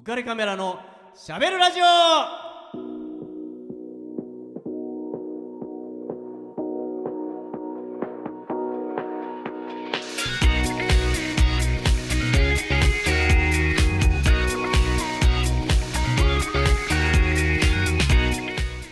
[0.00, 0.80] 浮かれカメラの
[1.14, 1.84] しゃべるラジオ。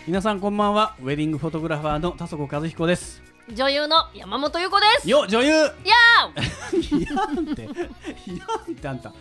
[0.07, 0.95] 皆さんこんばんは。
[1.01, 3.23] ウェディングフォトグラファーの田底和彦です。
[3.55, 5.09] 女優の山本優子です。
[5.09, 5.49] よ女優。
[5.49, 5.95] いや
[6.91, 7.63] いやんって。
[7.63, 9.13] いやんってあんた。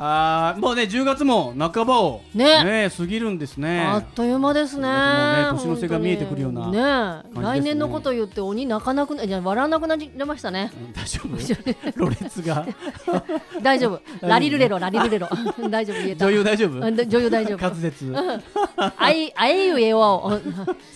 [0.00, 2.90] あーもうね10月も半ばをね。
[2.96, 3.80] 過ぎるんですー、ね。
[3.80, 4.82] あっという間ですね。
[4.86, 7.42] もうね年の瀬が見えてくるようなねすね。
[7.42, 10.70] 来年のこと言って鬼泣かなくなじゃ笑わなくなりましたね。
[10.74, 11.98] うん大丈夫？
[11.98, 12.66] ろれつが。
[13.62, 14.00] 大丈夫。
[14.26, 15.28] ラリルレロラリルレロ。
[15.70, 16.26] 大丈夫言えた。
[16.26, 16.84] 女優大丈夫？
[16.84, 17.58] あ女優大丈夫。
[17.58, 18.42] 滑舌。
[18.96, 20.40] あいあえゆえわを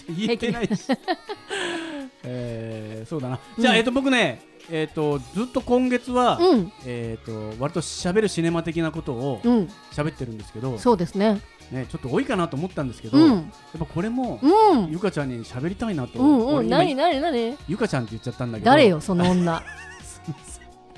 [0.09, 0.87] 言えてないし
[2.25, 3.39] えーそうだな。
[3.59, 6.73] じゃあ、うんえっと僕ねえっとずっと今月は、うん。
[6.87, 9.69] えっと割と喋るシネマ的なことをうん。
[9.93, 11.41] 喋ってるんですけど、そうですね。
[11.71, 13.31] ね、ちょっと多いかなと思ったんですけど、うん。
[13.31, 13.43] やっ
[13.79, 14.91] ぱこれも、うん。
[14.91, 16.47] ゆかちゃんに喋りたいなと、うんうん。
[16.57, 17.57] 俺今何何何？
[17.67, 18.71] ゆかちゃんって言っちゃったんだけど。
[18.71, 19.63] 誰よその女。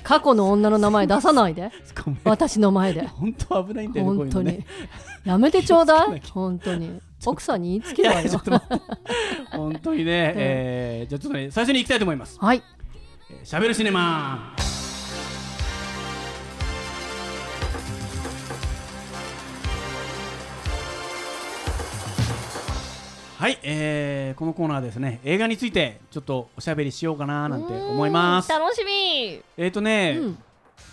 [0.03, 1.71] 過去の女の名前出さないで。
[2.03, 2.19] ごめん。
[2.25, 3.07] 私の前で。
[3.07, 4.67] 本当危ないんだよねこう本当にいうのね。
[5.23, 6.21] やめてちょうだい。
[6.31, 8.39] 本当に奥さんに言いつけいろよ
[9.51, 12.37] 本当にね、えーじゃあちょっとね最初に行きたいと思います。
[12.39, 12.61] はい。
[13.31, 14.55] えーしゃべるシネマ。
[23.37, 28.49] はい、えーこのコーナーはですね映画についてちょっとおしゃべりしようかななんて思います。
[28.49, 29.41] 楽しみ。
[29.57, 30.37] えっ、ー、とね、うん。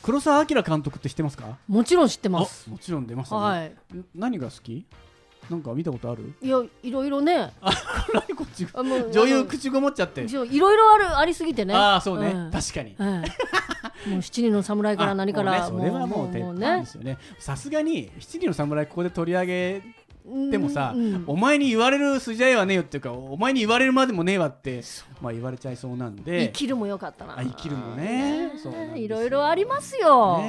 [0.02, 1.56] 黒澤明監督って知ってますか？
[1.68, 2.64] もちろん知ってます。
[2.68, 3.68] あもちろん出ましたね、はい。
[3.96, 4.84] ん何が好き？
[5.52, 6.34] なんか見たことある？
[6.40, 7.52] いやいろいろね。
[8.12, 10.22] 何こっちあもう女優口ごもっちゃって。
[10.22, 11.74] いろいろあるありすぎてね。
[11.74, 12.50] ああそうね、ん。
[12.50, 12.96] 確かに。
[14.20, 17.18] 七人の侍から何からそれはもう鉄ですよね。
[17.38, 19.82] さすがに七人の侍ここで取り上げ
[20.50, 20.94] てもさ、
[21.26, 24.82] お前に言われる筋合いはねえよっていうかお前に言われるまでもねえわって、
[25.20, 26.46] まあ、言われちゃいそうなんで。
[26.46, 27.38] 生きるもよかったな。
[27.38, 28.52] あ生きるもね。
[28.96, 30.40] いろいろありますよ。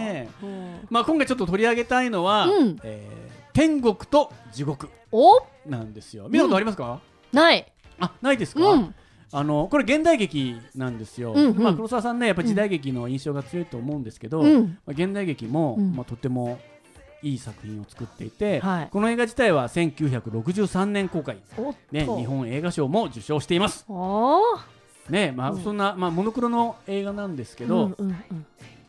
[0.90, 2.78] まあ、今回ちょっと取り上げたいのは、うん。
[2.84, 3.23] えー
[3.54, 5.46] 天国と地獄お？
[5.68, 6.28] なんですよ。
[6.28, 7.00] 見たことありますか、
[7.32, 7.72] ない。
[8.00, 8.96] あないですか、うん。
[9.32, 11.58] あのこれ現代劇なんですよ、うんうん。
[11.64, 14.78] まあ、黒沢さんねやっぱり時代劇の印象が強いと思うんですけど、うん。
[14.86, 15.96] まあ、現代劇も、うん。
[15.96, 16.60] まあ、とても
[17.22, 18.90] いい作品を作っていて、はい。
[18.92, 21.38] この映画自体は1963年公開、
[21.92, 22.18] ね、と。
[22.18, 23.86] 日本映画賞も受賞しています、
[25.10, 25.64] ねまあうん。
[25.64, 28.46] そんな、まあ、モノクロの映画なんですけうど、んうんうん。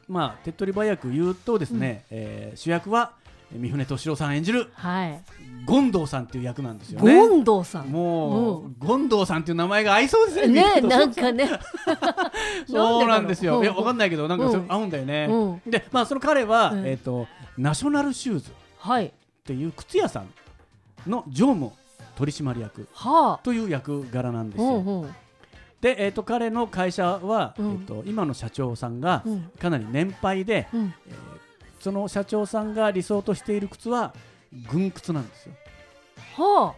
[0.08, 3.12] まあ、手っ取り早く言うとですね、えー主役は
[3.59, 5.20] 三船敏郎さん演じるはい。
[5.66, 7.12] 権藤さんっていう役なんですよね。
[7.12, 7.87] 権藤さん。
[7.87, 10.81] もう、う権藤さんっていう名前が合いそうですね。
[10.81, 11.48] ねなんかね。
[12.69, 13.62] そうなんですよ。
[13.62, 15.28] いや、わかんないけど、なんかそれうん合うんだよね。
[15.31, 15.70] うん。
[15.70, 16.87] で、まあ、その彼は、うん。
[16.87, 17.26] えっ、と、
[17.56, 19.12] ナショナルシューズっはい。
[19.44, 21.70] ていう靴屋さんの常務
[22.16, 25.06] 取締役はという役柄なんですよ。
[25.81, 27.72] で、えっ、と、彼の会社は、うん。
[27.72, 29.50] えっ、と、今の社長さんがうん。
[29.59, 30.94] かなり年配で、うん。
[31.06, 31.34] えー
[31.84, 34.15] その社長さんが理想としている靴は
[34.72, 35.53] 軍靴なんですよ。
[36.34, 36.75] はあ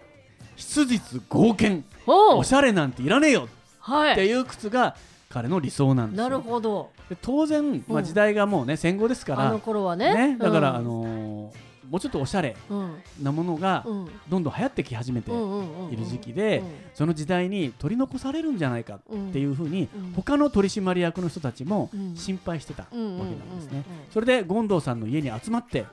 [0.57, 3.49] 質実剛健、おしゃれなんていらねえよ。
[3.79, 4.13] はい。
[4.13, 4.97] っていう靴が
[5.29, 6.25] 彼の理想なんですよ。
[6.25, 6.91] なるほど。
[7.09, 8.05] で当然、まあ、うん。
[8.05, 10.33] 時代がもうね戦後ですから、あの頃はね。
[10.33, 10.39] ね。
[10.39, 10.77] だから、うん。
[10.77, 12.97] あのーもうちょっとおしゃれうん。
[13.23, 14.09] なものがうん。
[14.29, 16.63] どんどん流行ってき始めている時期で、
[16.95, 20.13] その時代に取り残されるんじゃないかうんっていうふうに、うん。
[20.15, 22.15] 他の取締役の人たちもうん。
[22.17, 23.79] 心配してたわけなんですね。
[23.79, 25.87] うんそれで権藤さんの家に集まって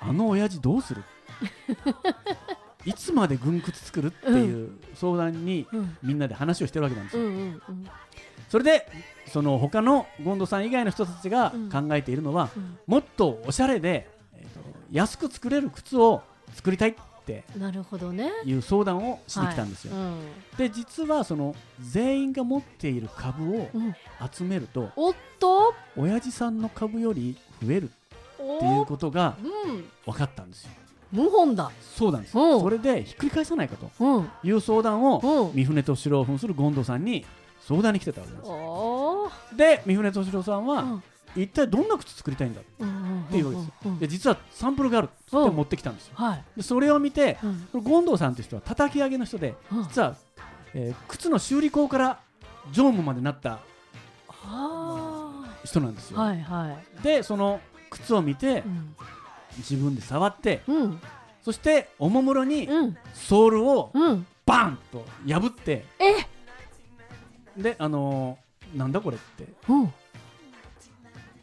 [0.00, 1.02] あの親父どうする？
[2.86, 4.06] いつまで軍靴作る？
[4.08, 5.96] っていう相談にうん。
[6.02, 7.22] みんなで話をしてるわけなんですよ。
[8.48, 8.86] それで
[9.26, 11.70] その他の権藤さん以外の人たちがうん。
[11.70, 12.78] 考えているのは、うん。
[12.86, 14.08] もっとおしゃれで、
[14.90, 16.22] 安く作れる靴を
[16.54, 18.30] 作りたいってなるほどね。
[18.44, 19.94] いう相談をしてきたんですよ。
[19.96, 20.16] は
[20.54, 20.56] い。
[20.58, 23.86] で実はその全員が持っている株をうん。
[23.86, 23.94] うん
[24.32, 25.72] 集めるとおっと？
[25.96, 27.90] 親父さんの株より増える
[28.38, 29.84] おっていうことがうん。
[30.04, 30.70] 分かったんですよ。
[31.14, 31.70] 謀反だ。
[31.96, 32.36] そうなんです。
[32.38, 32.60] うん。
[32.60, 34.30] それでひっくり返さないかとうん。
[34.42, 35.54] いう相談をうん。
[35.54, 37.24] 三船敏郎扮する権藤さんに
[37.60, 38.46] 相談に来てたわけなんで
[39.50, 41.02] すで三船敏郎さんはうん
[41.36, 42.60] 一体どんな靴作りたいんだ？
[42.60, 42.64] っ
[43.30, 43.72] ていうわけですよ。
[43.84, 46.14] うんうんで実はサンプルがあるって言って持ってきたんですよ。
[46.16, 46.44] はい。
[46.56, 47.38] でそれを見て
[47.72, 47.82] うん。
[47.84, 49.82] 権藤さんという人は叩き上げの人でうん。
[49.84, 50.16] 実は、
[50.74, 52.20] えー靴の修理工から
[52.72, 53.60] 常務までなった
[54.28, 56.20] は人なんですよ。
[56.20, 57.02] あはいはい。
[57.02, 57.60] でその
[57.90, 58.96] 靴を見てうん。
[59.58, 61.00] 自分で触ってうん。
[61.42, 62.96] そしておもむろにうん。
[63.14, 64.26] ソールをうん。
[64.46, 66.26] バンと破ってえ？
[67.60, 69.46] であのーなんだこれって。
[69.68, 69.92] うん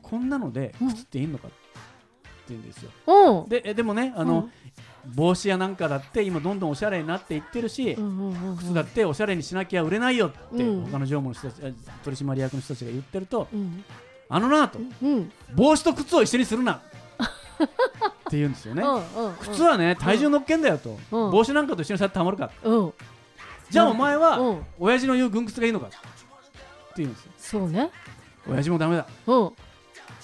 [0.09, 0.89] こんなのでうん。
[0.89, 1.48] 靴っていいのか、
[2.48, 2.92] 言うんですよ。
[3.07, 3.50] うん。
[3.50, 4.50] でえでもねあの、
[5.15, 7.98] 帽子やなんかだって今どんどんおしゃれになっていってるし、
[8.59, 10.86] 靴だっておしゃれにしなきゃ売れないよって、うん。
[10.86, 13.83] 他の常務の人たちあ取締役の人たちが言ってると、うん。
[14.30, 15.31] あのなとうん。
[15.56, 16.80] 帽子と靴を一緒にするなっ
[18.30, 18.83] て言うんですよね、
[19.39, 21.31] 靴はね体重乗っけんだよと、うん。
[21.31, 22.51] 帽子なんかと一緒にさってたまるか。
[22.63, 22.94] うん。
[23.69, 24.65] じゃあお前は、うん。
[24.80, 25.95] 親父の言う軍靴がいいのかって
[26.98, 27.31] 言うんですよ。
[27.38, 27.89] そうね。
[28.50, 29.07] 親父もダメだ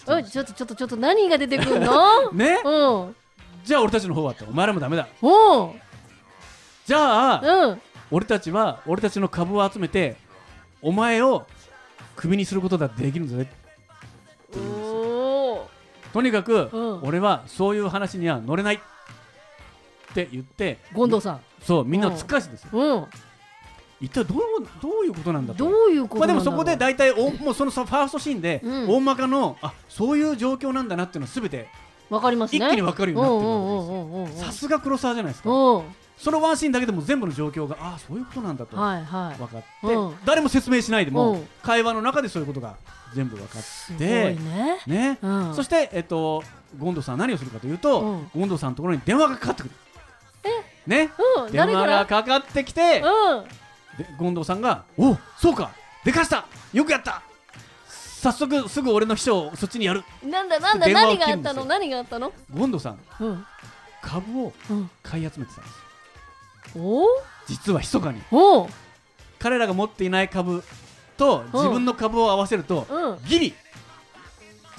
[0.07, 0.19] うん。
[0.19, 2.31] えちょっとちょっとちょっと何が出てくるの？
[2.33, 2.61] ね。
[2.63, 3.15] うん。
[3.63, 5.07] じゃあ俺たちの方はってお前らもダメだ。
[5.21, 5.27] う。
[5.27, 5.71] ん
[6.85, 7.81] じゃあ、うん。
[8.11, 10.17] 俺たちは俺たちの株を集めて
[10.81, 11.45] お前を
[12.15, 13.49] クビにすることだってできるんだぜ。
[16.11, 17.03] とにかく、うん。
[17.03, 18.75] 俺はそういう話には乗れない。
[18.75, 18.79] っ
[20.13, 21.39] て言って権藤さん。
[21.61, 23.07] そうみんなを突っ返すんですよ、うん
[24.03, 24.39] 一体どう
[24.81, 25.63] どういうことなんだと。
[25.63, 28.89] どういうことまあ、でもそこで大体おもうそのさファーストシーンで、うん。
[28.89, 31.69] 大まかのあそういう状況なんだなっていうのは全て
[32.09, 32.65] わかりますね。
[32.65, 35.49] 一気に分かるようになってるさすが黒沢じゃないですか。
[35.49, 35.83] うん。
[36.17, 39.39] そのワンシーンだけでも全部の状況があそういうことなんだと分はいはい。
[39.39, 39.49] かっ
[39.89, 40.15] て、うん。
[40.25, 41.47] 誰も説明しないでも、うん。
[41.61, 42.75] 会話の中でそういうことが
[43.15, 44.79] 全部分かってね。
[44.85, 45.55] ね、うん。
[45.55, 46.43] そして、えっと、
[46.77, 48.29] ゴンドさんは何をするかというと、うん。
[48.35, 49.71] ゴンドさんのところに電話がかかってくる。
[50.87, 51.51] ね、うん。
[51.53, 53.62] 電話がかかってきて、うん
[53.97, 55.71] でゴンドさんが「おそうか
[56.03, 57.21] でかしたよくやった。
[57.87, 60.03] 早速すぐ俺の秘書をそっちにやる。
[60.23, 61.65] なんだなんだ何があったの？
[61.65, 62.31] 何があったの？
[62.53, 63.45] ゴンドさんうん。
[64.01, 64.89] 株をうん。
[65.01, 66.77] 買い集めてたんです。
[66.77, 67.05] お？
[67.47, 68.21] 実は密かに。
[68.31, 68.69] お？
[69.39, 70.63] 彼らが持っていない株
[71.17, 73.25] と自分の株を合わせると、うん。
[73.27, 73.53] ギリ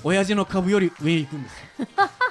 [0.03, 1.83] 親父の株より上に行くんです。
[1.83, 1.87] よ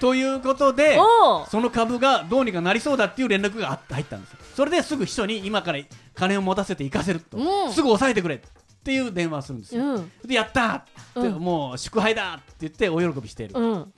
[0.00, 4.38] ということでおその株がどうにかなりそうだっていう連絡があ入ったんですよ。
[4.54, 5.80] それですぐ秘書に今から
[6.14, 7.72] 金を持たせて行かせると、うん。
[7.72, 8.40] すぐ抑えてくれっ
[8.84, 10.12] ていう電話をするんですよ、うん。
[10.24, 10.84] でやったーっ
[11.14, 11.40] て、うん。
[11.40, 13.92] もう祝杯だって言って大喜びしている、うん。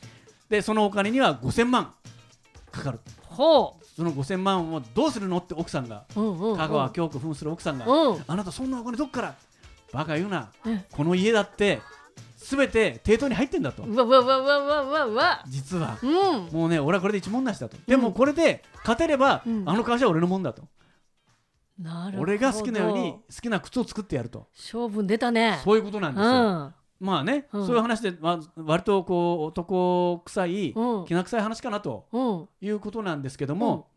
[0.48, 1.92] でそのお金には5000万
[2.70, 3.00] かかる。
[3.24, 6.56] ほその5000万をどうするのって奥さんがううんうんうん。
[6.56, 8.24] 香川京子扮する奥さんが、うん。
[8.26, 9.34] あなたそんなお金どっから？
[9.92, 10.50] バカ言うな。
[10.64, 11.80] うんこの家だって
[12.50, 13.84] 全て抵当に入ってんだと。
[13.84, 15.44] うわうわうわうわうわうわうわ。
[15.46, 15.96] 実は。
[16.02, 16.10] うん。
[16.52, 17.76] もうね俺はこれで一文なしだと。
[17.86, 19.68] でもこれで勝てれば、うん。
[19.68, 20.64] あの会社は俺のもんだと。
[21.78, 22.22] なるほど。
[22.22, 24.48] 俺が好きなように好きな靴を作ってやると。
[24.56, 25.60] 勝負出たね。
[25.62, 26.74] そういうことなんですよ、うん。
[26.98, 27.66] まあね、うん。
[27.66, 31.04] そういう話で、まあ、割とこう男臭い、うん。
[31.06, 32.48] きな臭い話かなとうん。
[32.60, 33.88] いうことなんですけども、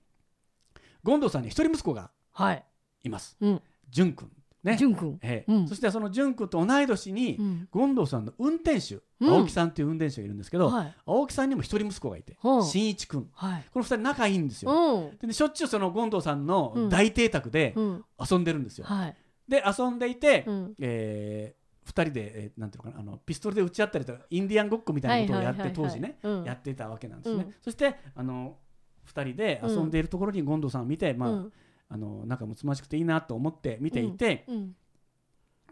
[1.04, 2.64] 権藤さんに一人息子がはい。
[3.04, 3.36] います。
[3.42, 3.62] うん。
[3.90, 4.32] 淳君
[4.64, 4.78] ね。
[4.78, 5.20] 淳君。
[5.22, 5.52] ええ。
[5.52, 5.68] うん。
[5.68, 7.68] そしてその淳君と同い年に、うん。
[7.72, 9.30] 権藤さんの運転手、うん。
[9.30, 10.96] 青木さんという運転手がいるんですけど、はい。
[11.06, 12.58] 青木さんにも一人息子がいて、う。
[12.60, 13.30] ん新一君。
[13.34, 13.66] はい。
[13.72, 15.18] この二人仲いいんですよ、うん。
[15.18, 16.90] でねしょっちゅうその権藤さんのうん。
[16.90, 18.06] 大邸宅でうん。
[18.32, 19.16] 遊んでるんですよ、はい。
[19.48, 20.74] で遊んでいて、うん。
[20.80, 26.44] えー二人で、えーなんていうのかなあのピストルで撃ち合ったりとかインディアンごっこみたいなことをやって、当時ね、うん。
[26.46, 27.54] やっていたわけなんですね、うん。
[27.62, 28.56] そしてあの
[29.04, 31.54] 二人で遊んでいるところに権藤さんを見て、まあうん
[31.94, 34.76] あの仲睦ましくていいなと思って見ていて、うん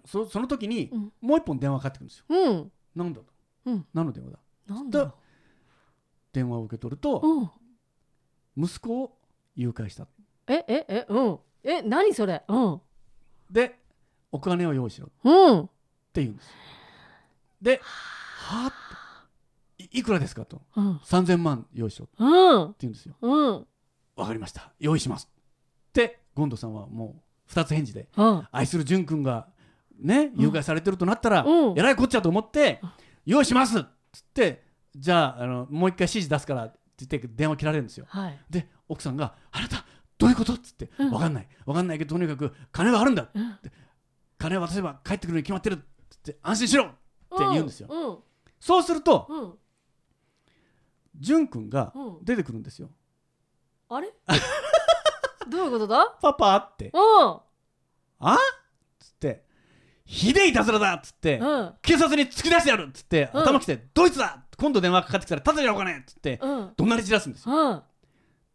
[0.03, 1.11] そその時に、うん。
[1.21, 2.25] もう一本電話かかってくるんですよ。
[2.29, 2.71] うん。
[2.95, 3.27] なんだと、
[3.65, 3.85] うん。
[3.93, 4.39] 何の電話だ？
[4.67, 5.13] なんだろ
[6.33, 7.51] 電話を受け取ると、
[8.57, 9.17] 息子を
[9.55, 10.07] 誘拐した。
[10.47, 11.39] えええうん。
[11.63, 12.43] え何それ？
[12.47, 12.81] うん。
[13.51, 13.79] で
[14.31, 15.07] お金を用意しろ。
[15.07, 15.67] っうん。
[16.13, 16.49] て言うんです
[17.61, 20.63] ではあっていいくらですかと。
[20.75, 20.95] うん。
[20.97, 22.75] 3000万用意しろってうん。
[22.79, 23.15] 言うんですよ。
[23.21, 23.67] うん。
[24.15, 24.73] わかりました。
[24.79, 25.29] 用意します。
[25.89, 29.47] って権藤さんはもう2つ返事でうん愛する淳君が
[29.99, 31.79] ね誘拐されてるとなったら、うん。
[31.79, 32.81] えらいこっちゃと思って、
[33.25, 34.63] 用意しますっつって
[34.95, 38.05] じゃああのもう一回指示出すからって言って電話切られるんですよ。
[38.09, 38.39] はい。
[38.49, 39.85] で奥さんが「あなた
[40.17, 41.47] どういうこと?」っつって「うんわかんない。
[41.65, 43.57] わかんないけどとにかく金はあるんだうん
[44.37, 46.95] 金を渡せば帰ってくるに決まってる」って「安心しろ!」って
[47.37, 47.87] 言うんですよ。
[47.91, 48.17] うん。
[48.59, 49.53] そうするとうん。
[51.19, 52.25] 淳君がうん。
[52.25, 52.89] 出てくるんですよ。
[53.89, 54.11] あれ？
[55.51, 56.91] どういうことだ「パパ」って。
[56.93, 57.39] うん
[58.19, 58.33] 「あ？
[58.33, 58.37] っ?」
[58.99, 59.43] つって
[60.05, 61.37] 「ひでえいたずらだ!」っつって。
[61.37, 61.73] うん。
[61.81, 63.41] 警察に突き出してやるっつって、うん。
[63.43, 66.39] 頭きて「ドイツだ!」今度電話かかってきたら「ただじゃお金!」っつって。
[66.41, 66.73] うん。
[66.77, 67.55] 怒鳴り散らすんですよ。
[67.55, 67.83] うん。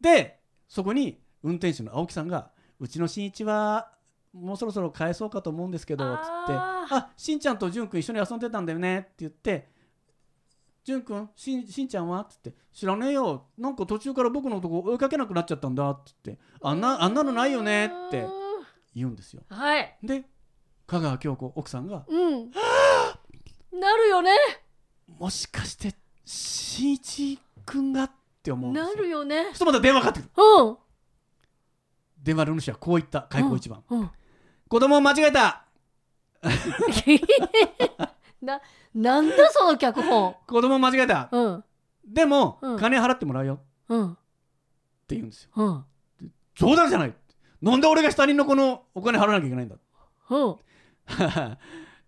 [0.00, 2.50] でそこに運転手の青木さんが
[2.80, 3.90] 「うちの新一は
[4.32, 9.68] もうそろそろ返そうかと思うんですけど」つって「あーあしんちゃんとじゅんくん一緒に遊んでたんだよね」って言って
[10.86, 13.46] 「じゅんくんしんしんちゃんは?」っつって「知らねえよ。
[13.58, 18.24] なんか途中から僕のとこ追いかけなくなっちゃったんだ」っつって「あんなあんなのないよね」って
[18.94, 19.42] 言うんですよ。
[19.50, 19.98] はい。
[20.00, 20.24] で
[20.86, 22.50] 香川京子奥さんがうん。
[23.80, 24.30] なるよね
[25.18, 25.92] 「もしかして
[26.24, 28.10] しんいちくんが?」っ
[28.44, 29.50] て思うんですなよるよね。
[29.54, 30.42] そまた電話かかってくる。
[30.60, 30.76] うん。
[32.22, 34.10] 電話の主はこう言った開口一番、うん
[34.68, 35.64] 子供を間違えた
[38.42, 38.60] な
[38.94, 40.34] なんだその脚本？
[40.46, 41.28] 子供を間違えた。
[41.32, 41.64] うん。
[42.06, 42.78] でも、うん。
[42.78, 43.60] 金払ってもらうよ。
[43.88, 44.12] うん。
[44.12, 44.16] っ
[45.06, 45.50] て言うんですよ。
[45.56, 45.84] うん。
[46.54, 47.14] 冗談じゃない。
[47.62, 49.76] なんで俺が下人の子のお金払わなきゃいけないんだ。
[50.30, 50.56] うん。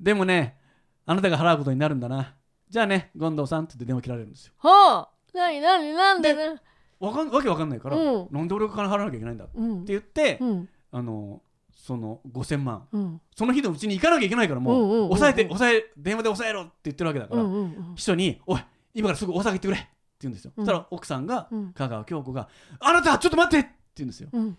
[0.01, 0.59] でもね
[1.07, 2.35] あなたが払うことになるんだな。
[2.69, 4.53] じゃあね権藤さんって言って電話切られるんですよ。
[4.59, 6.35] はあなになになんで？
[6.35, 6.61] ね
[7.01, 8.29] わかんわけわかんないから、うん。
[8.31, 10.69] なんで俺が金払わなきゃいけないんだってうん言って、うん。
[10.91, 11.43] あの
[11.79, 12.89] その5000万。
[12.93, 13.21] うん。
[13.37, 15.09] その日のうちに行かなきゃいけないからもう,、うんうんうんうん。
[15.09, 18.61] 抑えて抑え電話で抑えろって言ってるわけだから、うんうん秘書に「おい
[18.95, 19.89] 今からすぐ大阪行ってくれ」って
[20.23, 20.67] 言うんですよ、うん。
[20.67, 21.73] そしたら奥さんが、うん。
[21.73, 22.49] 香川京子が
[22.81, 24.59] 「あなたちょっと待って!」って言うんですよ、うん。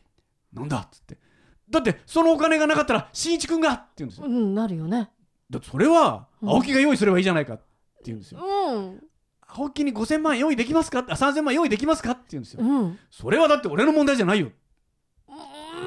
[0.53, 1.17] なんだっつって。
[1.69, 5.09] だってそのお金がなかったら新一君がって言うんですよ、うんなるよね。
[5.49, 6.49] だってそれはうん。
[6.49, 7.63] 青木が用意すればいいじゃないかって
[8.05, 9.03] 言うんですよ、うん。
[9.47, 12.99] 青木に5000万用意できますかあ3000万用意できますかって言うんですよ、うん。
[13.11, 14.51] それはだって俺の問題じゃないよ。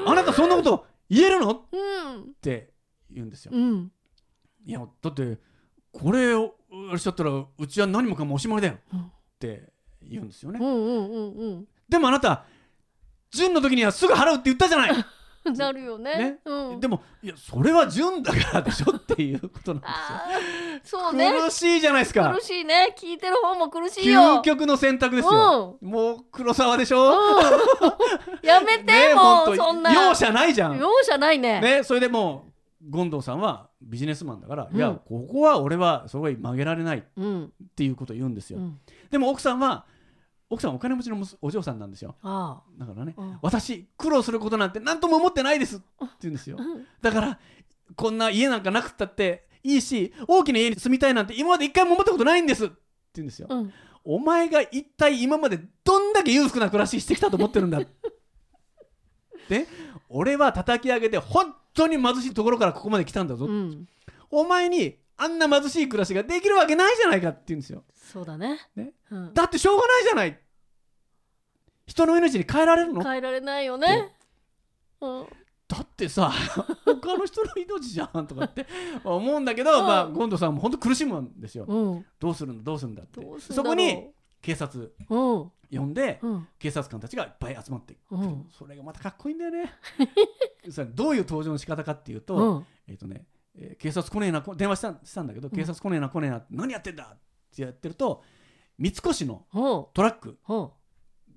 [0.05, 1.51] あなたそんなこと言えるの？
[1.51, 2.33] っうん。
[2.41, 2.73] て
[3.09, 3.91] 言うんですよ、うん。
[4.65, 5.37] いやだって
[5.91, 6.55] これを
[6.89, 8.77] あれしちゃったらうちは何もかもおしまいだよ。
[8.93, 8.99] うん。
[8.99, 9.03] っ
[9.39, 10.59] て言うんですよね、
[11.87, 12.45] でもあなた
[13.31, 15.05] 純の時にはすぐ払うって言ったじゃない、うん
[15.57, 16.17] なるよね。
[16.17, 16.39] ね。
[16.45, 16.79] うん。
[16.79, 19.87] でもいやそれは純だからでしょっていうことなんで
[20.83, 21.01] すよ。
[21.01, 21.33] そうね。
[21.33, 22.33] 苦しいじゃないですか。
[22.33, 22.95] 苦しいね。
[22.97, 24.21] 聞いてる方も苦しいよ。
[24.37, 27.13] 究極の選択ですよ、もう黒沢でしょ、うん。
[28.41, 29.91] やめて、ねもうそんな。
[29.93, 30.77] 容赦ないじゃん。
[30.77, 31.59] 容赦ないね。
[31.59, 32.47] ね、それでも
[32.89, 34.77] う権藤さんはビジネスマンだから、うん。
[34.77, 38.79] いやここは俺はそこは曲げられないっうんていうことを言うんですよ、うん。
[39.11, 39.85] でも奥さんは
[40.53, 42.15] 奥さんはお金持ちのお嬢さんなんですよ。
[42.21, 43.39] あだからね、うん。
[43.41, 45.85] 私苦労することなんて何とも思ってないですって
[46.21, 46.57] 言うんですよ。
[47.01, 47.39] だから
[47.95, 52.75] こんな家なんかなくったっていいし大きな家に住みたいなんて今まで一回も思ったことないんですって
[53.15, 53.73] 言うんですよ、うん。
[54.03, 57.81] お前が一体今までどんだけ裕福な暮らししてきたと思ってるんだ。
[59.49, 59.67] で
[60.09, 63.87] 俺は叩き上げて本当に貧しいところからここまで来たんだぞ、うん。
[64.29, 67.83] お前にあんな貧しい暮らしができるわけないじゃないかって言うんですよ。
[67.93, 68.59] そうだね。
[68.75, 68.93] ね。
[69.09, 69.33] うん。
[69.33, 70.39] だってしょうがないじゃない
[71.85, 73.03] 人の命に変えられるの？
[73.03, 74.13] 変えられないよね。
[75.01, 75.27] うん。
[75.67, 76.31] だってさ
[76.85, 78.67] 他の人の命じゃんとかって
[79.03, 79.85] 思うんだけど、うん。
[79.85, 82.05] まあゴンドさんも本当苦しむんですよ、うん。
[82.19, 83.21] どうするんだどうするんだって。
[83.39, 84.11] そうこに
[84.41, 85.51] 警察うん。
[85.71, 86.47] 呼んで、うん。
[86.59, 88.47] 警察官たちがいっぱい集まって、うん。
[88.51, 89.73] それがまたかっこいいんだよね。
[90.69, 92.65] さどういう登場の仕方かっていうと、うん。
[92.87, 93.25] えっ、とね、
[93.55, 95.51] えー警察来ねえなこ電話したしたんだけど、ん。
[95.51, 97.17] 警察来ねえな来ねえな何やってんだっ
[97.55, 98.23] てやってると
[98.77, 100.37] 三越のほトラック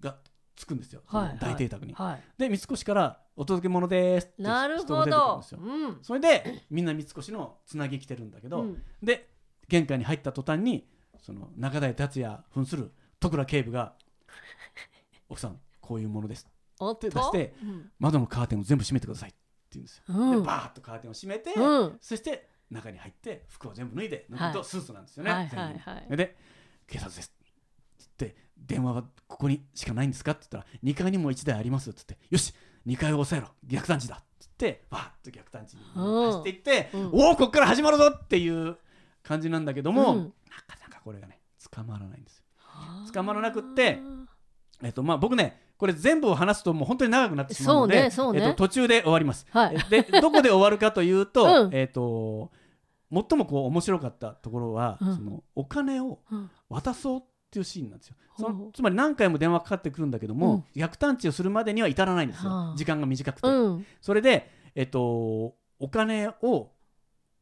[0.01, 0.19] が
[0.57, 2.23] つくんですよ、はい大邸宅に、うはい。
[2.39, 5.61] で三越から「お届け物です」ってなるほ人が出てくるんどですよ。
[5.61, 5.99] うん。
[6.03, 8.83] それでみんな三越のつなぎ来てるんだけど、うん。
[9.03, 9.31] で
[9.69, 13.95] 玄関に入った途端にその中台達也扮する徳倉警部が
[15.29, 16.47] 「奥さんこういうものです
[16.79, 17.09] おっと？
[17.09, 19.39] 手出してうん窓のカーテンを全部閉めてください」って
[19.73, 20.41] 言うんですよ、うん。
[20.41, 21.99] でバーッとカーテンを閉めて、うん。
[22.01, 24.53] そして中に入って服を全部脱いで脱ぐはい。
[24.53, 25.79] とスーツなんですよね、はい全部はい。
[25.79, 26.37] はいで
[26.87, 27.36] 警察です
[28.59, 30.33] 電話はここにしかないんですか？
[30.33, 32.55] って言ったら2階にも1台ありますっつってよし
[32.87, 33.51] 2階を抑えろ。
[33.65, 37.11] 逆探知だっつってバーッと逆探知に走っていって、うん。
[37.13, 38.77] おおこっから始まるぞっていう
[39.23, 40.19] 感じなんだけども、うん。
[40.19, 40.25] な
[40.67, 41.41] かなかこれがね
[41.73, 42.45] 捕まらないんですよ。
[43.13, 43.99] 捕まらなくって
[44.83, 48.07] えっとまあ僕ねこれ全部を話すともう本当に長くなってしまうのでねね。
[48.07, 49.47] えっと、途中で終わります。
[49.51, 49.79] はい。
[49.91, 51.75] でどこで終わるかというと、 うん。
[51.75, 52.51] えっと
[53.13, 55.17] 最もこう面白かったところは、うん。
[55.17, 56.51] そのお金をうん。
[56.69, 58.17] 渡そうっていうシーンなんですよ。
[58.39, 62.77] そのつまり何回も電話かかってくるんだけども、逆探知をするまでには至らないんですよ、はあ。
[62.77, 63.49] 時間が短くて。
[63.49, 63.87] うん。
[64.01, 66.71] それで、えっと、お金を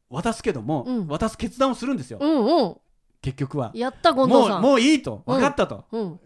[0.08, 1.08] 渡すけども、うん。
[1.08, 2.76] 渡す決断をするんですよ、うんうん。
[3.22, 3.72] 結局は。
[3.74, 4.30] やったもうん。
[4.62, 5.24] もういいと。
[5.26, 5.34] うん。
[5.34, 6.20] 分かったと、うん。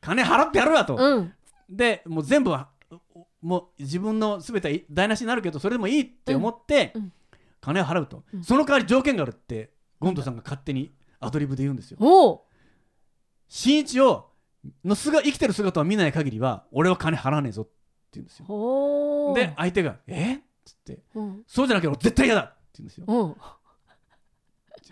[0.00, 1.32] 金払ってやるわと、うん。
[1.68, 2.70] でもう全部は
[3.42, 7.02] もう自分の全ては台無しになるけどそれでもいいって思って、うん。
[7.02, 7.12] うん。
[7.60, 8.42] 金を払うと、うん。
[8.42, 9.70] その代わり条件があるって
[10.00, 11.98] ゴンドさんが勝手にアドリブで言うんですよ。
[13.48, 14.30] 新一を
[14.84, 17.70] の姿生きてる姿を見ない限りは俺は金払わねえぞって
[18.14, 19.34] 言うんですよ。
[19.34, 20.34] で相手が「え？
[20.36, 23.04] っ?」つってうん「そうじゃなきゃ俺絶対嫌だ!」って言うんですよ。
[23.06, 23.36] うん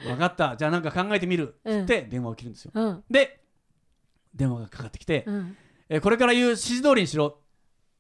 [0.04, 2.70] 分かったじゃあなんか考えてみるっつって電話を切るんですよ。
[2.74, 3.42] うんで
[4.34, 5.56] 電話がかかってきて、うん
[5.88, 7.36] えーこれから言う指示通りにしろっ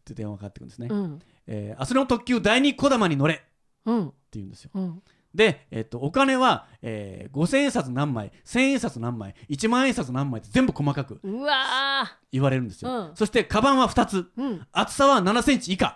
[0.04, 0.88] て電話がかかってくるんですね。
[0.90, 3.44] うんえー明日の特急第二こだまに乗れって
[3.86, 4.70] うん言うんですよ。
[4.74, 5.02] うん
[5.36, 13.16] で、えっと、お金は、えー、5000円札何枚1000円札何枚1万円札何枚って全部細かくうわ言われるんですよ、うん。
[13.16, 14.66] そしてカバンは2つーうん。
[14.72, 15.92] 厚さは7センチ以下っ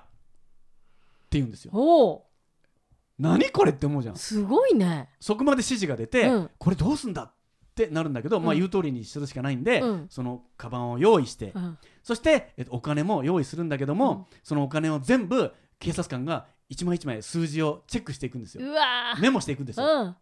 [1.30, 1.72] て言うんですよ。
[1.74, 2.26] お
[3.18, 4.14] 何これって思うじゃん。
[4.14, 5.08] うすごいね。
[5.20, 6.44] そこまで指示が出て、うん。
[6.44, 7.32] ここれどうすんだっ
[7.74, 10.06] てなるんだけど、まあうん言う通りにするしかないんで、うん。
[10.10, 11.78] そのカバンを用意して、うん。
[12.02, 14.38] そして、えっと、お金も用意するんだけども、うん。
[14.42, 18.62] そのお金を全部警察官が一枚一枚数字をチェックしていくんですよ。
[19.20, 20.16] メモしていくんですよ、うん。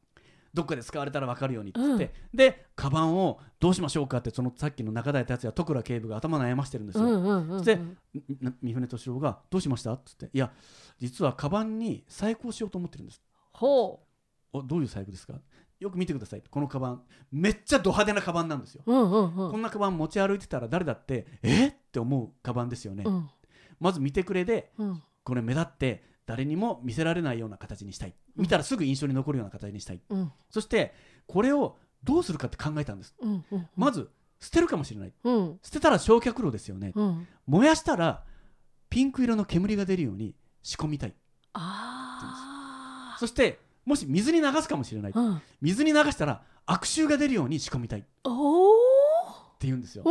[0.53, 10.51] どっかで使われたら分かるようにっつって、でカバンをどうしましょうかってそのさっきの中台達也戸倉警部が頭悩ましてるんですよ、うんうんうん三船敏郎が「どうしました?」っつって「いや
[10.99, 13.23] 実はカバンに細工をしようと思ってるんです。
[13.53, 14.01] ほ」
[14.55, 15.35] おどういう細工ですか？
[15.79, 16.43] よく見てください。
[16.51, 19.51] このカバンめっちゃド派手なカバンなんですよ、ううんうんうん。
[19.53, 21.69] こんなカバン持ち歩いてたら誰だってえ？
[21.69, 23.29] って思うカバンですよね、うん。
[23.79, 25.03] まず見てくれでうん。
[25.23, 28.13] これ目立って誰にも見せられないような形にしたい。
[28.37, 30.01] 見たらすぐ印象に残るような形にしたい。
[30.11, 30.33] うん。
[30.51, 30.93] そして
[31.27, 33.15] これをどうするかって考えたんです。
[33.19, 35.13] うんうんまず捨てるかもしれない。
[35.25, 35.59] うん。
[35.63, 36.93] 捨てたら焼却炉ですよね。
[36.95, 37.27] うん。
[37.47, 38.25] 燃やしたら
[38.91, 41.15] ピンク色の煙が出るように仕込みたい。
[41.55, 45.13] あそしてもし水に流すかもしれない。
[45.63, 48.01] 水に流したら悪臭が出るように仕込みたい。
[48.01, 48.75] ってお
[49.63, 50.05] 言うんですよ。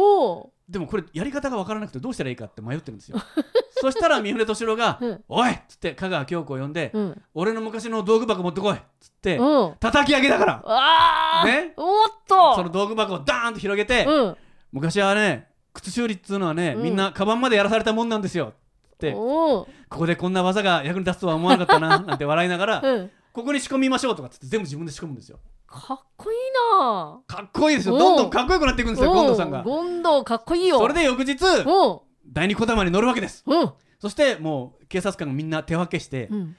[0.67, 3.17] でもこれやり方が分からなくてどうしたらいいかって迷ってるんですよ
[3.81, 9.73] そしたら三船敏郎がうん「おい!」っつって香川京子を呼んでうん「俺の昔の道具箱持ってこい!」っつってうん。
[9.79, 10.63] 叩き上げだから。
[10.65, 11.45] ああ。
[11.45, 11.73] ね。
[11.77, 12.55] おっと。
[12.55, 14.37] その道具箱をダーンと広げてうん。
[14.71, 16.83] 昔はね靴修理っつうのはねうん。
[16.83, 18.53] みんなカバンまでやらされたもんなんですよ
[18.95, 19.11] って。
[19.13, 23.11] ここでこんな技が役に立つとは思わなかったな なんて笑いながらうん。
[23.33, 25.37] ここに仕込みましょうとかっつって全部自分で仕込むんですよ。
[25.67, 26.37] かっこいい
[26.79, 27.19] な。
[27.27, 27.97] かっこいいですよ。
[27.97, 29.17] どんどんかっこよくなっていくんですようん。
[29.17, 29.63] 権藤さんが。
[29.63, 30.79] 権藤かっこいいよ。
[30.79, 33.43] それで翌日うん第二小玉に乗るわけです。
[33.45, 33.71] うん。
[33.99, 36.55] そしてもう警察官がみんな手分けしてうん。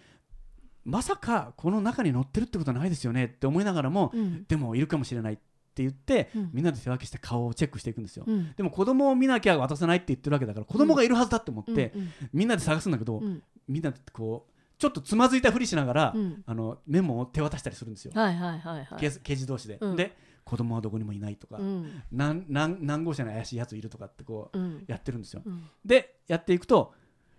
[0.84, 4.44] まさかこの中に乗ってるってことはないですよねって思いながらもうん。
[4.44, 6.50] でもいるかもしれないって言ってうん。
[6.52, 8.24] みんなで手分けして顔をチェックしていくんですよ。
[8.26, 8.52] うん。
[8.56, 13.42] でも子供を見なきゃ渡せないって言ってるわけだから子供がいるはずだって思ってうんみんなで探すんだけどうん。
[13.68, 16.42] みんなでこうちょっとつまずいたふりしながらうん。
[16.46, 18.12] あのメモを手渡したりするんですよ。
[18.14, 19.00] はいはいはいはい。
[19.00, 19.78] 刑刑事同士で。
[19.80, 19.96] うん。
[19.96, 20.16] で
[20.48, 22.02] 子供はどこにもいないとかうん。
[22.10, 24.84] 何号車に怪しいやついるとかってこううん。
[24.86, 25.42] やってるんですよ。
[25.44, 25.68] うん。
[25.84, 26.94] でやっていくと、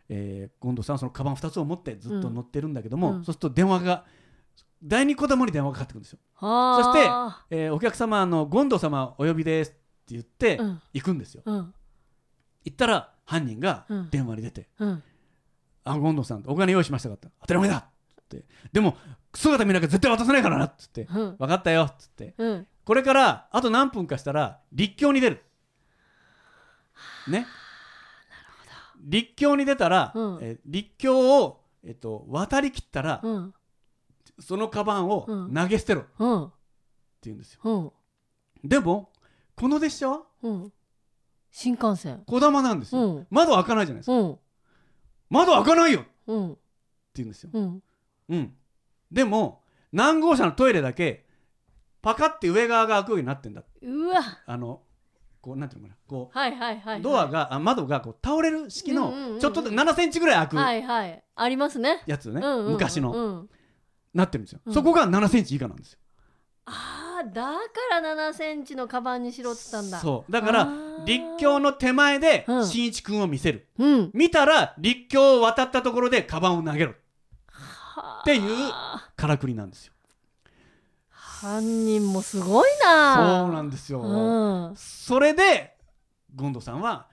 [0.09, 3.15] えー、権藤さんはそのカバン2つを持ってずっと乗ってるんだけども、うん。
[3.17, 4.05] そうすると電話が
[4.83, 10.81] 第二子供に電話がかかってくるんですよ、はそしてあえーお客様の権藤様お呼びですって言ってうん。
[10.93, 11.73] 行くんですよ、うん。
[12.63, 14.09] 行ったら犯人がうん。
[14.09, 15.03] 電話に出てうん
[15.83, 17.83] 「あ権藤さんお金用意しましたか?」って当たり前だ!」っ
[18.29, 18.45] て。
[18.71, 18.95] でも
[19.33, 21.35] 姿見なきゃ絶対渡さないからなっつってうん。
[21.37, 25.43] 分かったよっつってうんこれからあと何分かしたら立教に出る。
[27.27, 27.45] ね？
[28.99, 30.39] 立教に出たら、うん。
[30.41, 33.53] えー立教を、えっと、渡りきったら、うん。
[34.39, 35.53] そのカバンをうん。
[35.53, 36.01] 投げ捨てろ。
[36.01, 36.51] ってうん
[37.25, 37.61] 言うんですよ。
[37.63, 37.77] う
[38.65, 38.67] ん。
[38.67, 39.11] でも
[39.55, 40.73] この列車はうん。
[41.51, 42.23] 新幹線。
[42.25, 43.27] こだまなんですよ、うん。
[43.29, 44.13] 窓開かないじゃないですか。
[44.13, 44.39] うん。
[45.29, 45.99] 窓開かないよ。
[45.99, 46.57] ってうん
[47.13, 47.83] 言うんですよ、うん。
[48.29, 48.53] うん、
[49.11, 51.28] でも何号車のトイレだけ
[52.01, 53.63] パカって上側が開くようになってんだ。
[53.81, 54.21] うわ。
[54.45, 54.81] あの
[55.41, 55.97] こうなんていうのかな。
[56.07, 57.01] こうはいはいはいはい。
[57.01, 59.39] ドアがあ窓がこう倒れる式のうんうんうんうん。
[59.39, 60.57] ちょっとで7センチぐらい開く。
[60.57, 61.23] はいはい。
[61.35, 62.03] ありますね。
[62.05, 63.49] やつね、うんうんうん昔の、うん
[64.11, 64.73] なってるんですよ、うん。
[64.73, 65.99] そこが7センチ以下なんですよ。
[66.65, 69.99] ああだから7センチのカバンにしろっつったんだ。
[69.99, 70.31] そう。
[70.31, 70.67] だから
[71.05, 72.65] 立教の手前でうん。
[72.65, 74.11] 新一君を見せる、うん。
[74.15, 76.93] 見たら立教を渡ったところでカバンを投げろ。
[78.21, 78.71] っていう
[79.15, 79.93] からくりなんですよ
[81.39, 83.45] 犯人もすごいな。
[83.45, 84.75] そうなんですよ、うん。
[84.75, 85.73] それで
[86.37, 87.07] 権藤さんは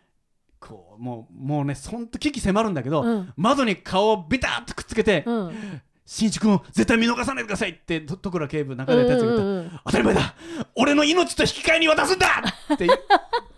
[0.58, 3.32] こうもうもうねそんと危機迫るんだけど、うん。
[3.36, 10.34] 窓に顔をビタッとくっつけてうん「新一君を絶対見逃さないでください」ってと戸倉警部中でやっが言った、当たり前だ。
[10.74, 12.26] 俺の命と引き換えに渡すんだ
[12.74, 12.98] って言っ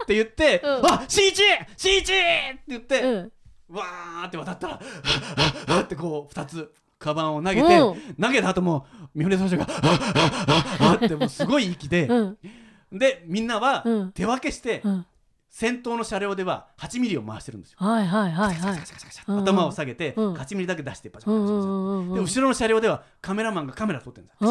[0.06, 0.86] て言って「うん。
[0.86, 1.42] あ新一!
[1.78, 3.32] 新一!」って言って、うん。
[3.70, 12.38] わーって渡ったら「はっはっはっってこう2つカバンを投げて、うん投げた後も三船総長が「はっはっはっはってもうすごい息で、うん
[12.90, 15.06] でみんなはうん手分けして、うん
[15.50, 17.78] 先頭の車両では8ミリを回してるんですよ。
[17.80, 18.80] はいはいはいはい
[19.26, 21.46] 頭を下げて、うん8ミリだけ出してバチバチャバ
[22.04, 24.48] チチで後ろの車両ではカメラマンがカメラ撮ってるんですっ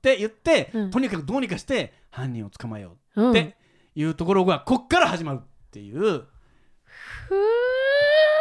[0.00, 3.56] て言って、うんとにかくどうにかして犯人を捕まえよううんって
[3.94, 6.26] いうところがこっから始まるっていう、ふ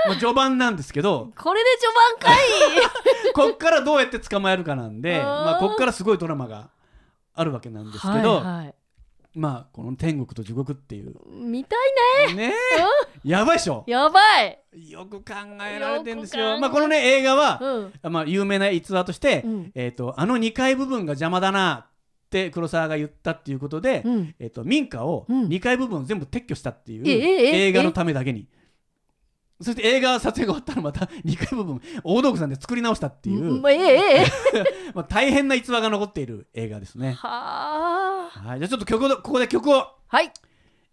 [0.10, 3.34] まあ、序盤なんですけどーこれで序盤かい。
[3.34, 6.70] こっからどうやって捕まえるかなんでまあ、こっからすごいドラマが
[7.34, 8.76] あるわけなんですけど、はいはい。
[9.36, 11.16] まあこの天国と地獄っていう。
[11.32, 11.76] 見た
[12.30, 12.54] いね。
[13.24, 13.84] やばいでしょ。
[13.88, 14.60] やばい。
[14.90, 16.60] よく考えられてるんですよ。
[16.60, 18.12] まあこのね映画は、うん。
[18.12, 19.72] まあ、有名な逸話として、うん。
[19.76, 24.36] えー、とあの2階部分が邪魔だなって黒沢が言ったっていうことで、うん。
[24.40, 25.48] えー、と民家をうん。
[25.48, 28.48] 2階部分を全部撤去したっていう映画のためだけに、
[29.62, 34.26] そして映画撮影が終わったらまた 2階部分大道具さんで作り直したっていう、まあええええ。
[34.96, 37.14] まあ、大変な逸話が残っている映画ですね。
[37.14, 38.40] はあ。
[38.40, 39.86] はい、じゃあちょっと曲をここで曲を。
[40.08, 40.32] はい。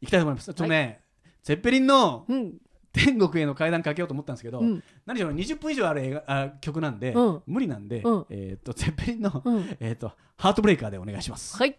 [0.01, 0.47] いきたいと思います。
[0.47, 1.01] ちょっとね、
[1.43, 2.55] ゼッペリンのうん。
[2.93, 4.83] 天国への階段かけようと思ったんですけど、うん。
[5.05, 7.43] 何しろ20分以上ある映画あ曲なんで、うん。
[7.47, 8.27] 無理なんで、うん。
[8.31, 9.77] えっ、とゼッペリンの、うん。
[9.81, 11.57] えっ、とハートブレイカーでお願いします。
[11.59, 11.77] はい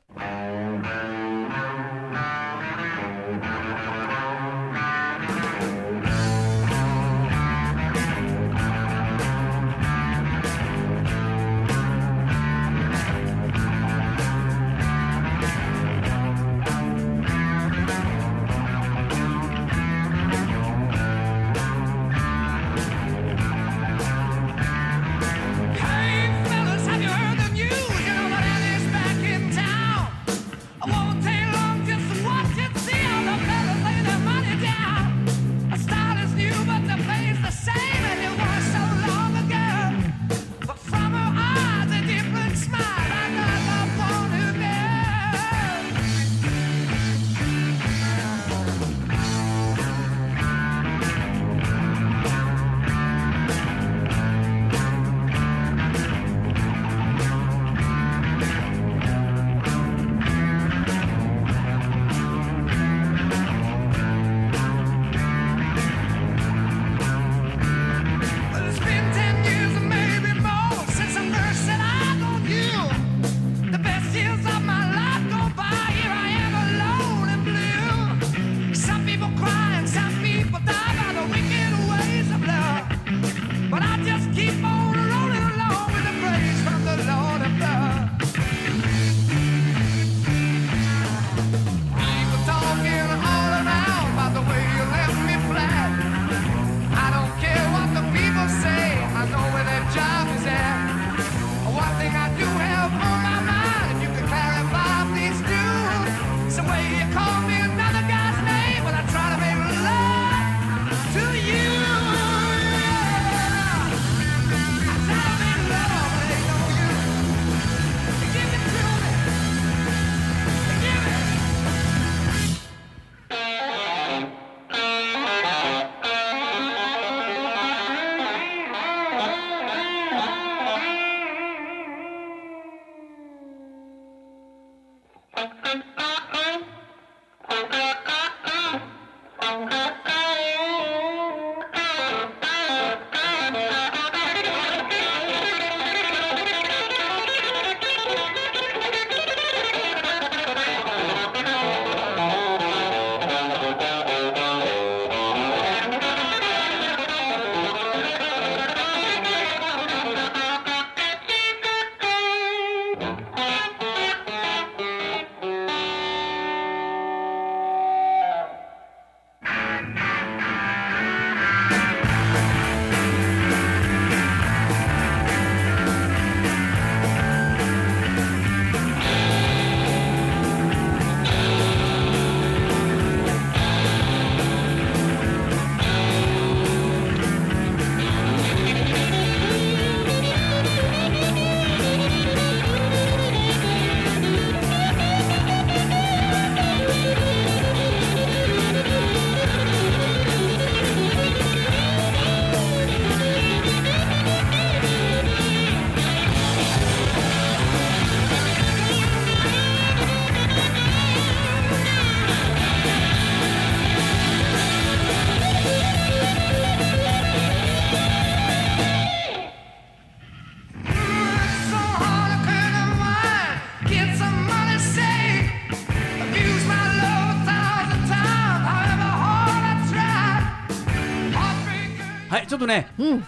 [232.68, 233.26] ねうん。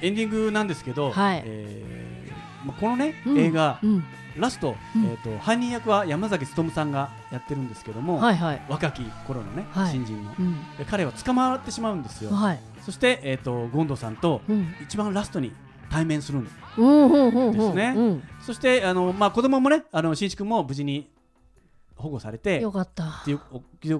[0.00, 1.42] エンディングなんですけど、はい。
[1.44, 2.08] えー
[2.64, 3.38] まあこのね、うん。
[3.38, 4.04] 映画、うん。
[4.36, 5.04] ラスト、うん。
[5.06, 8.62] えー、と犯人役は山崎努さんがやってるんですけども、はいはい。
[8.68, 9.92] 若き頃のね、はい。
[9.92, 10.34] 新人の。
[10.38, 10.54] うん。
[10.76, 12.60] で彼は捕まってしまうんですよ、はい。
[12.82, 14.74] そして、えー、とゴンドさんとうん。
[14.82, 15.52] 一番ラストに
[15.90, 16.54] 対面するんです
[17.74, 17.94] ね。
[17.96, 18.22] うん。
[18.40, 21.08] そしてあの、まあ、子供もねあの新一君も無事に
[21.98, 23.04] 保護されてよかった。
[23.04, 23.38] っていう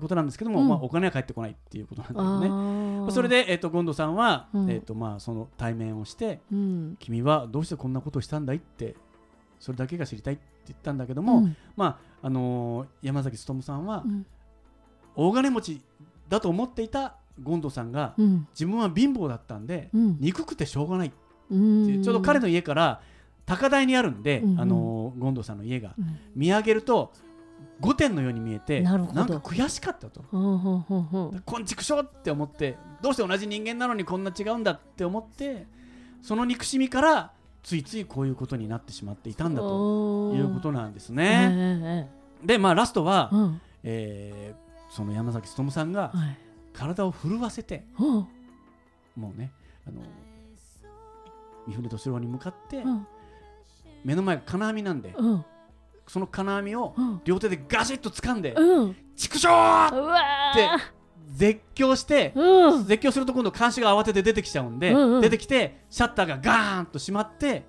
[0.01, 0.69] ことなんですけども、うん。
[0.69, 2.49] まあ、お金は返ってこないっていうことなんだあよね。
[2.49, 3.11] ー。
[3.11, 4.71] それで、えー、とゴンドさんは、うん。
[4.71, 6.97] えーとまあ、その対面をしてうん。
[7.01, 8.95] 君はどうしてこんなことをしたんだいって
[9.59, 11.57] それだけが知りたいって言ったんだけども、うん。
[11.77, 14.27] まああのー山崎努さんはうん。
[15.17, 15.83] 大金持ち
[16.29, 18.47] だと思っていたゴンドさんがうん。
[18.53, 20.17] 自分は貧乏だったんでうん。
[20.21, 23.01] 憎くてしょうがないちょうど彼の家から
[23.47, 24.61] 高台にあるんで、うんうん。
[24.61, 26.17] あのーゴンドさんの家がうん。
[26.37, 27.13] 見上げると
[27.81, 29.25] 5点のように見えてなるほど。
[29.25, 30.23] んか悔しかったと。
[30.31, 35.66] こんちくしょうって思ってどうして同じ人間なのにこんな違うんだって思って
[36.23, 41.49] その憎しみからついついこういうことになってしまっていたんだということなんですね。
[41.77, 42.11] ね。
[42.44, 43.61] でまあラストは、うん。
[43.85, 46.38] えーその山崎努さんがはい。
[46.73, 48.03] 体を震わせてう。
[48.03, 48.27] ん
[49.16, 49.53] もうね
[49.87, 50.01] あの
[51.66, 53.07] 三船敏郎に向かってうん。
[54.05, 55.44] 目の前が金網なんでうん
[56.09, 57.21] その金網をうん。
[57.25, 59.53] 両手でガシッと掴んでうん「ちくしょう!
[59.53, 60.18] うわ」
[60.53, 60.68] って
[61.35, 62.33] 絶叫して
[62.87, 67.66] 絶叫すると今度監視が慌てて出てきちゃうんで、出てきてシャッターがガーンと閉まって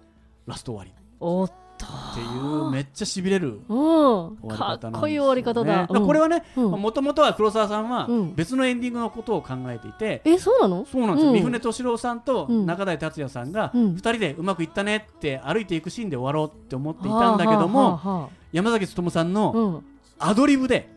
[0.47, 0.93] ラスト終わり。
[1.19, 1.53] おっと
[1.85, 3.77] っていうめっちゃしびれるうん。
[3.77, 6.71] 終わりか方なんですよ、ね、っこいい終わり方だ、まあこれはねうん。
[6.71, 8.35] もともとは黒沢さんはうん。
[8.35, 10.85] 別のエンディングのことを考えていて、えそうなの？
[10.85, 11.35] そうなんですよ、うん。
[11.37, 12.65] 三船敏郎さんとうん。
[12.65, 13.81] 中台達也さんがうん。
[13.95, 19.85] 2人でうまくいったねって歩いていくシーンで終わろうって思っていたんだけども、山崎努さんのうん。
[20.19, 20.89] アドリブで、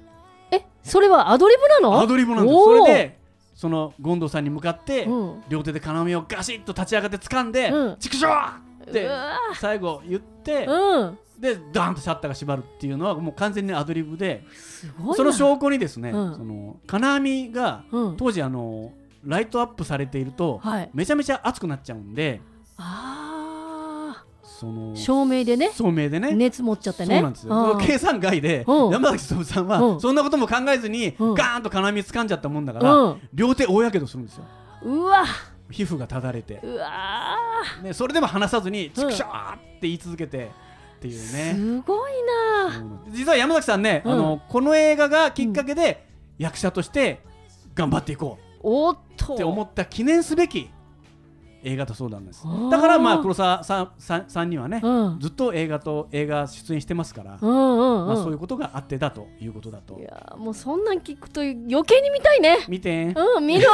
[0.50, 2.00] えそれはアドリブなの？
[2.00, 3.22] アドリブなんですそれで
[3.54, 5.42] その権藤さんに向かって、うん。
[5.48, 8.32] 両手で金網をガシッと立ち上がって掴んでうん「ちくしょう!」
[8.88, 9.08] って
[9.60, 11.18] 最後言って、うん。
[11.38, 14.44] でダーンとシャッターが閉まるっていうのはもう完全にアドリブで
[15.16, 16.36] その証拠にですね、うん。
[16.36, 18.16] その金網がうん。
[18.16, 18.92] 当時あの
[19.24, 20.90] ライトアップされていると、はい。
[20.94, 22.40] めちゃめちゃ熱くなっちゃうんで
[22.76, 25.70] あそのー照明でね。
[25.72, 26.34] 照明でね。
[26.34, 27.16] 熱持っちゃってね。
[27.16, 27.72] そうなんですよ。
[27.72, 27.80] うん。
[27.84, 28.90] 計算外でうん。
[28.90, 29.68] 山崎努さんうん。
[29.68, 31.34] はそんなことも考えずにうん。
[31.34, 33.20] ガーンと金網掴んじゃったもんだからうん。
[33.34, 34.44] 両手大やけどするんですよ。
[34.84, 35.24] うわ
[35.72, 37.36] 皮膚がただれて、うわ
[37.82, 40.50] ね、それでも離さずに「ちくしょー!」って言い続けて
[40.96, 41.54] っていうーね。
[41.54, 42.12] すごい
[42.68, 42.78] な。
[42.78, 43.12] うん。
[43.12, 44.12] 実は山崎さんね、うん。
[44.12, 46.06] あのこの映画がきっかけで
[46.38, 47.20] 役者として
[47.74, 49.32] 頑張っていこおっと。
[49.32, 50.70] うって思った記念すべき
[51.64, 52.44] 映画だそうなんです。
[52.70, 55.20] だからまあ黒沢さんさんさんにはね、うん。
[55.20, 57.52] ずっと映画と映画出演してますから、うんう
[58.04, 59.98] んまあ、うんそういうことがあってだということだと。
[59.98, 62.58] いやーもうそんなん聞くと余計に見たいね。
[62.68, 63.70] 見て、うん見ろ。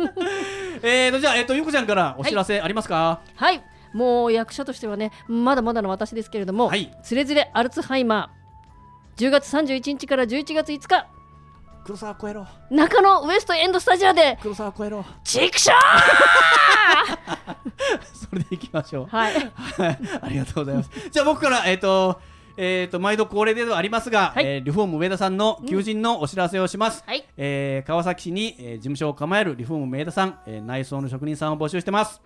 [0.82, 3.20] えーとじゃあ、えー、とゆうこちゃんからお知らせありますか？
[3.36, 3.62] はい。
[3.92, 6.90] もう役者としてはねまだまだの私ですけれども、はい。
[7.02, 9.20] つれづれアルツハイマー。
[9.20, 11.06] 10月31日から11月5日
[11.84, 12.46] 黒沢超えろ。
[12.70, 14.38] 中野ウエストエンドスタジアで。
[14.42, 15.04] 黒沢超えろ。
[15.24, 15.72] チクショ
[18.30, 19.04] それでいきましょう。
[19.06, 19.34] ーはい。
[19.34, 19.98] はい。
[20.22, 20.90] ありがとうございます。
[21.10, 22.20] じゃあ僕から、えっ、と、
[22.56, 24.46] えー、と毎度恒例ではありますが、はい。
[24.46, 27.24] えーリフォーム上田さんの求人のお知らせをします、はい。
[27.36, 32.20] えー川崎市に、えー事務所を構えるリフォーム上田さん、えー内装の職人さんを募集してます、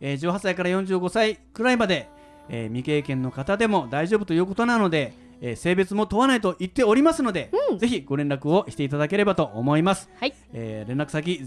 [0.00, 2.08] えー18歳から45歳くらいまで、
[2.48, 10.34] えー未経験の方でも大丈夫ということなので、えー性別も問わないと言っておりますので、ぜひご連絡をしていただければと思います、はい。
[10.52, 11.40] えー連絡先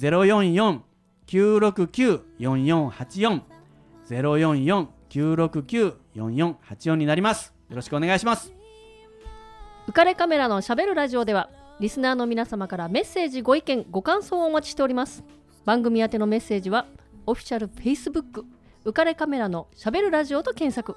[1.28, 3.41] 044-969-4484
[4.10, 7.54] 044-969-4484になります。
[7.69, 8.52] よろしくお願いします。
[9.88, 11.49] 浮かれカメラのしゃべるラジオでは
[11.80, 15.23] リスナーの皆様からメッセージご意見ご感想をお待ちしております。
[15.65, 16.86] 番組宛てのメッセージは
[17.25, 18.43] オフィシャル Facebook
[18.86, 20.95] 浮かれカメラのしゃべるラジオと検索。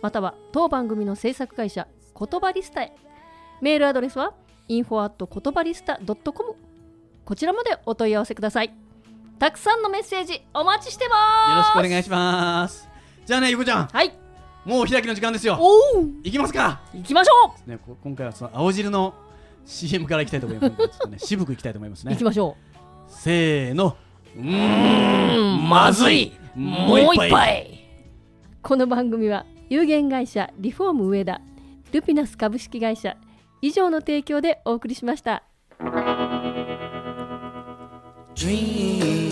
[0.00, 1.86] または当番組の制作会社
[2.18, 2.92] 言葉リスタへ。
[3.60, 4.34] メールアドレスは
[4.68, 6.54] info at 言葉リスタ .com
[7.24, 8.72] こちらまでお問い合わせください。
[9.38, 11.14] たくさんのメッセージお待ちしてま
[11.46, 11.50] す。
[11.50, 12.88] よろしくお願いします。
[13.26, 13.86] じゃあねゆこちゃん。
[13.86, 14.12] はい。
[14.64, 15.58] もうお開きの時間ですよ。
[15.60, 19.12] おお行きますか、行きましょね、こ今回はその青汁の
[19.66, 21.18] CM からい きたいと思いますね。
[21.18, 22.12] 渋くいきたいと思いますう、ね。
[22.14, 22.56] 行きましょ
[23.08, 23.96] せーの。
[24.36, 25.68] うん。
[25.68, 26.32] まずい。
[26.54, 27.88] もう一杯。
[28.62, 31.40] この番組は有限会社リフォーム上田
[31.94, 33.16] ルピナス株式会社
[33.62, 35.44] 以上の提供でお送りしました。
[38.34, 39.23] Dream,